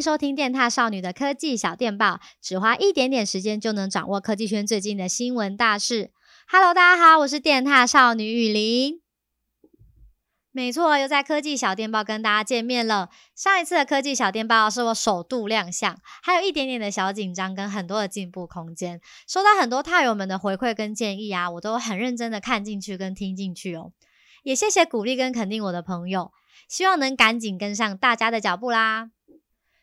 [0.00, 6.10] 收听电獭少女的科技小电报，只花一点点时间就能掌握科技圈最近的新闻大事。
[6.48, 9.00] Hello，大家好，我是电獭少女雨林。
[10.52, 13.08] 没错，又在科技小电报跟大家见面了。
[13.36, 19.00] 上一次的科技小电报是我首度亮相，还有一点点的小紧张跟很多的进步空间。
[19.28, 23.92] 收到很多獭友们的回馈跟建议啊，我都很认真的看进去跟听进去哦。
[24.42, 26.32] 也谢谢鼓励跟肯定我的朋友，
[26.66, 29.10] 希望能赶紧跟上大家的脚步啦。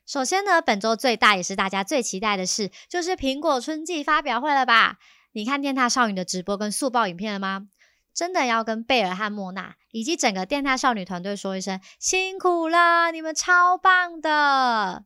[0.08, 5.00] 首先呢，本周最大也是大家最期待的事，就是苹果春季发表会了吧？
[5.34, 7.68] 你看电獭少女的直播跟速报影片了吗？
[8.14, 15.04] 真的要跟贝尔和莫娜以及整个电獭少女团队说一声辛苦了，你们超棒的。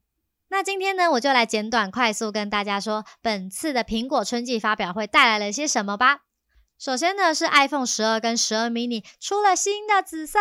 [0.49, 6.19] 那今天呢，我就来简短快速跟大家说，本次的苹果春季发表会带来了些什么吧。
[6.77, 10.37] 首先呢，是 iPhone 十二跟十二 mini 出了新的紫色，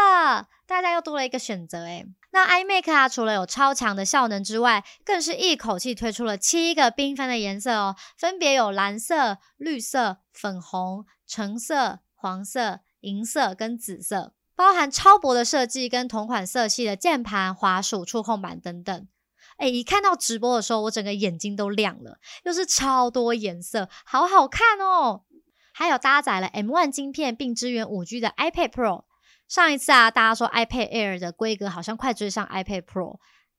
[0.67, 2.07] 大家又多了一个选择诶。
[2.33, 19.09] 那 iMac 啊，除了有超强的效能之外，更是一口气推出了七个缤纷的颜色哦，分别有蓝色、绿色、粉红、橙色、黄色、银色跟紫色，包含超薄的设计跟同款色系的键盘、滑鼠、触控板等等。
[19.57, 25.25] 哎，一看到直播的时候，我整个眼睛都亮了，又是超多颜色，好好看哦！
[25.73, 29.05] 还有搭载了 M1 晶片并支援 5G 的 iPad Pro。
[29.51, 33.19] 上一次啊，大家说 iPad Air 的规格好像快追上 iPad Pro，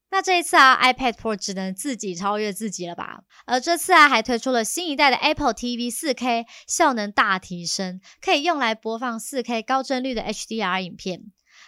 [0.09, 3.23] 那这一次啊，iPad Pro 只能自己超越自己了吧？
[3.45, 11.23] 而这次啊，还推出了新一代的 Apple TV 4K，效能大提升，可以用来播放 4K 高帧率的 HDR 影片，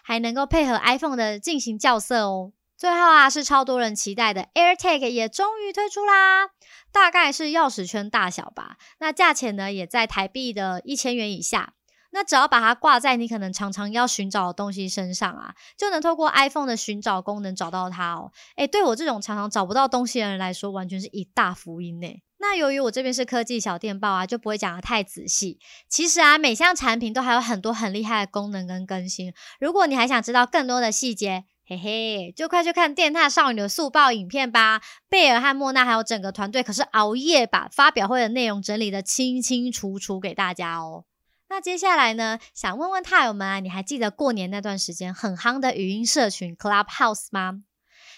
[0.06, 2.54] 还能够配合 iPhone 的进行校色哦。
[2.78, 6.48] 最后啊，是超多人期待的 AirTag 也终于推出啦，
[6.94, 11.74] 大概是钥匙圈大小吧，那价钱呢，也在台币的一千元以下。
[12.14, 18.32] 那只要把它挂在你可能常常要寻找的东西身上啊，就能透过 iPhone 的寻找功能找到它哦。
[18.56, 22.08] 诶，对我这种常常找不到东西的人来说，完全是一大福音呢。
[22.38, 25.60] 那由于我这边是科技小电报啊，就不会讲得太仔细。
[25.90, 29.34] 其实啊，每项产品都还有很多很厉害的功能跟更新。
[29.60, 34.82] 如果你还想知道更多的细节，嘿嘿，就快去看电獭少女的速报影片吧。
[35.08, 41.06] 贝尔和莫娜还有整个团队可是熬夜把发表会的内容整理得清清楚楚给大家哦。
[41.54, 47.62] 那接下来呢，想问问獭友们啊，你还记得过年那段时间很夯的语音社群 Clubhouse 吗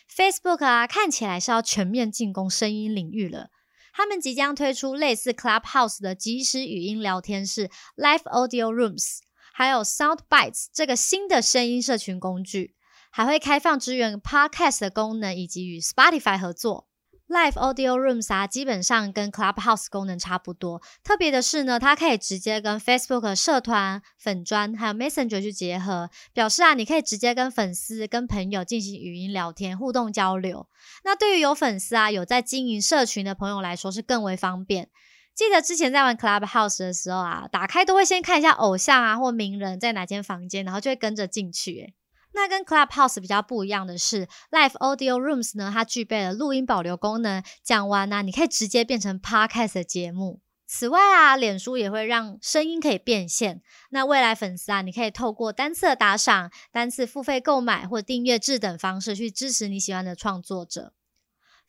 [0.09, 3.49] ？Facebook 啊，看起来是要全面进攻声音领域了。
[3.91, 9.17] 他们即将推出类似 Clubhouse 的即时语音聊天室 Live Audio Rooms，
[9.53, 12.77] 还有 Soundbites 这个新的声音社群工具，
[13.11, 16.87] 还会开放支援 Podcast 的功能，以及与 Spotify 合作。
[17.27, 20.79] Live Audio Rooms 啊，基本上跟 Clubhouse 功能差不多。
[21.03, 30.67] 特别的是呢，它可以直接跟 Facebook 社团、粉专还有 Messenger 去结合，表示啊，你可以直接跟粉丝、跟朋友进行语音聊天、互动交流。
[31.03, 34.89] 那对于有粉丝啊、有在经营社群的朋友来说，是更为方便。
[35.33, 41.95] 记得之前在玩 Clubhouse 的时候啊，打开都会先看一下偶像啊或名人在哪间房间，然后就会跟着进去。
[42.35, 47.41] 那跟 Clubhouse 比较不一样的是，Live Audio Rooms 呢，它具备了录音保留功能。
[47.63, 50.41] 讲完呢、你可以直接变成 Podcast 的节目。
[50.67, 53.61] 此外啊，脸书也会让声音可以变现。
[53.91, 60.93] 那未来粉丝啊，你可以透过单次的打赏、单次付费购买或订阅制等方式去支持你喜欢的创作者。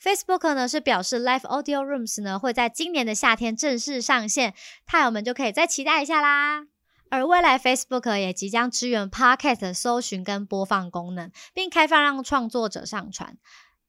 [0.03, 6.76] Facebook 呢是表示 Live Audio Rooms 呢会在今年的夏天正式上线，太友们就可以再期待一下啦。
[7.11, 13.37] 而未来 Facebook 也即将支援 Podcast 搜寻跟播放功能，并开放让创作者上传。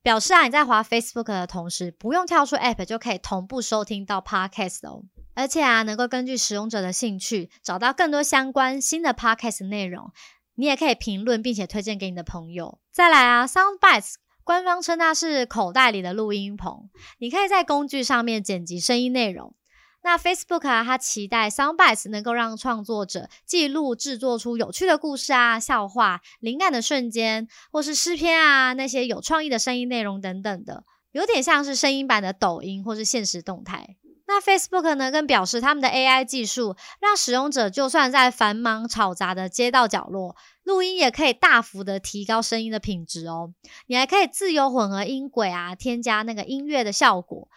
[0.03, 5.03] 表示啊，你在滑 Facebook 的同时，不用跳出 App 就可以同步收听到 Podcast 哦。
[5.33, 10.11] 而且啊，能够根据使用者的兴趣，找到更多相关新的 Podcast 内容。
[10.55, 12.79] 你也可以评论并且推荐给你的朋友。
[12.91, 16.89] 再来啊，Soundbites 官方称它是口袋里的录音棚，
[17.19, 19.53] 你可以在工具上面剪辑声音内容。
[20.03, 33.97] 那 Facebook 啊，它期待 Soundbites 能够让创作者记录制作出有趣的故事啊、笑话、灵感的瞬间，或是诗篇啊那些有创意的声音内容等等的，有点像是声音版的抖音或是现实动态。
[34.29, 43.53] 那 Facebook 呢，更表示他们的 AI 技术让使用者就算在繁忙吵杂的街道角落录音，也可以大幅的提高声音的品质哦。
[43.87, 47.47] 你还可以自由混合音轨啊，添加那个音乐的效果。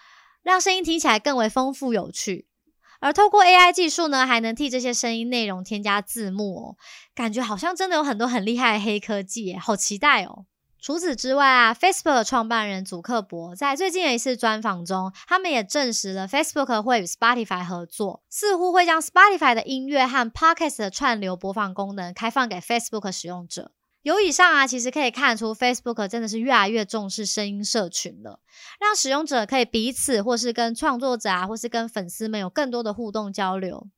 [0.42, 2.46] 让声音听起来更为丰富有趣，
[3.00, 6.76] 而透过 AI 技术呢，还能替这些声音内容添加字幕哦，
[7.14, 10.46] 感觉好像真的有很多很厉害的黑科技耶，好期待哦！
[10.82, 23.72] 除此之外啊，Facebook 的创办人祖克伯在最近的一次专访中，他们也证实了 Facebook 会与 Spotify 合作，似乎会将 Spotify 的音乐和 Podcast 的串流播放功能开放给 Facebook 使用者。
[24.02, 28.40] 由以上啊，其实可以看出，Facebook 真的是越来越重视声音社群了，
[28.80, 33.88] 让使用者可以彼此或是跟创作者啊，或是跟粉丝们有更多的互动交流。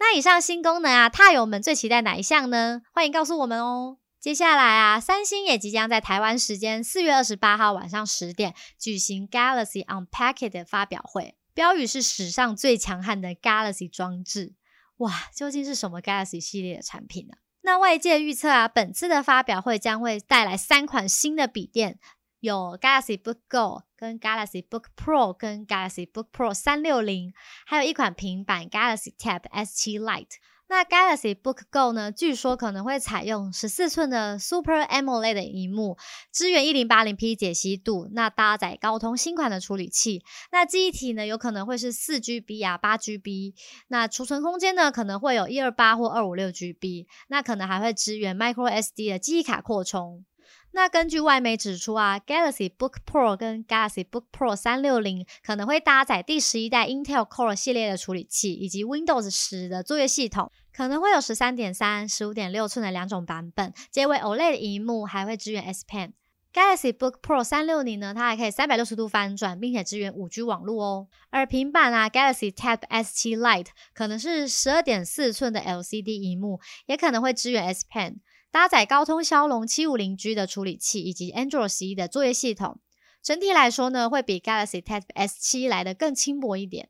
[0.00, 2.82] 那以上新功能啊，踏友们最期待哪一项呢？
[2.92, 3.98] 欢迎告诉我们哦。
[4.18, 14.54] 接下来啊，三星也即将在台湾时间四月二十八号晚上十点举行 Galaxy Unpacked 的发表会，标语是史上最强悍的 Galaxy 装置。
[14.96, 17.34] 哇，究竟是什么 Galaxy 系列的产品呢？
[17.68, 21.98] 那外界预测啊，本次的发表会将会带来三款新的笔电，
[22.40, 27.34] 有 Galaxy Book Go、跟 Galaxy Book Pro、跟 Galaxy Book Pro 三六零，
[27.66, 30.36] 还有一款平板 Galaxy Tab S7 Lite。
[30.70, 32.12] 那 Galaxy Book Go 呢？
[32.12, 35.96] 据说可能会采用十四寸的 Super AMOLED 的荧幕，
[36.30, 40.22] 支援一零八零 P 解析度，那搭载高通新款的处理器。
[40.52, 43.54] 那记忆体呢，有可能会是四 GB 啊，八 GB。
[43.88, 47.06] 那储存空间呢，可能会有一二八或二五六 GB。
[47.28, 50.26] 那可能还会支援 Micro SD 的记忆卡扩充。
[50.72, 65.84] 那根据外媒指出啊，Galaxy Book Pro 跟 Galaxy Book Pro 三六零可能会搭载第十一代 Intel Core 系列的处理器，以及 Windows 十的作业系统，可能会有十三点三、十五点六寸的两种版本，皆为 OLED 萤幕，还会支援 S
[65.84, 66.12] Pen。
[66.50, 71.08] Galaxy Book Pro 三六零呢，它还可以三百六十度翻转，并且支援五 G 网络哦。
[71.30, 78.16] 而平板啊，Galaxy Tab S 七 Lite 可能是十二点四寸的 LCD 萤幕，也可能会支援 S Pen。
[78.58, 82.80] 搭载高通骁龙七五零 G 的处理器以及 Android 十一的作业系统，
[83.22, 86.88] 整体来说呢，会比 Galaxy Tab S 七来得更轻薄一点。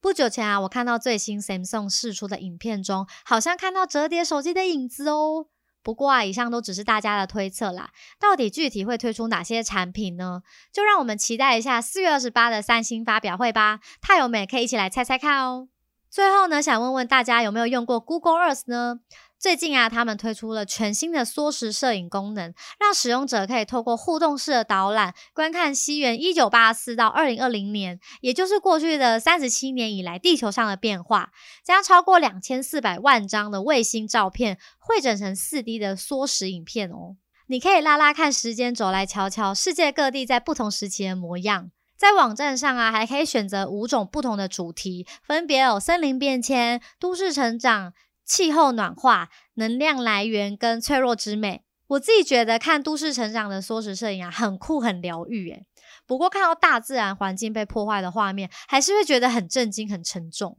[0.00, 5.48] 不久前啊，我看到最新 Samsung 释出的影片中，好像看到折叠手机的影子哦。
[5.82, 10.40] 不过啊，以上都只是大家的推测啦，到底具体会推出哪些产品呢？
[10.72, 13.80] 就让我们期待一下四月二十八的三星发表会吧。
[14.00, 15.68] 太友们也可以一起来猜猜看哦。
[16.08, 19.00] 最后呢，想问问大家有没有用过 Google Earth 呢？
[19.40, 31.30] 最近啊，他们推出了全新的缩时摄影功能，让使用者可以透过互动式的导览，观看西元一九八四到二零二零年，也就是过去的三十七年以来地球上的变化，
[31.64, 37.16] 将超过两千四百万张的卫星照片汇整成四 D 的缩时影片哦。
[37.46, 41.70] 你可以拉拉看时间轴来瞧瞧世界各地在不同时期的模样。
[41.96, 47.94] 在网站上啊，还可以选择五种不同的主题，分别有森林变迁、都市成长。
[48.30, 55.66] 气候暖化、能量来源跟脆弱之美，我自己觉得看都市成长的缩时摄影啊，很酷很疗愈诶。
[56.06, 60.56] 不过看到大自然环境被破坏的画面，还是会觉得很震惊、很沉重。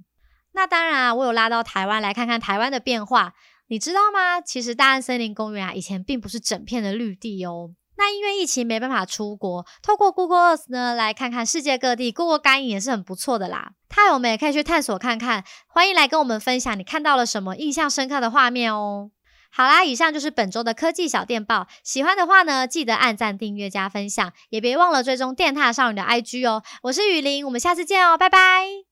[0.52, 3.34] 那当然啊，我有拉到台湾来看看台湾的变化，
[3.68, 4.42] 你知道吗？
[4.42, 7.72] 其实大安森林公园啊，以前并不是整片的绿地哦。
[8.02, 13.74] 那因为疫情没办法出国，透过 Google Earth 呢，来看看世界各地，过过干瘾也是很不错的啦。
[13.88, 19.12] 太友们也可以去探索看看，欢迎来跟我们分享你看到了什么印象深刻的画面哦。
[19.52, 26.64] 好啦，以上就是本周的科技小电报，喜欢的话呢，记得按赞、订阅、加分享，也别忘了追踪电獭少女的 IG 哦。
[26.82, 28.91] 我是雨林，我们下次见哦，拜拜。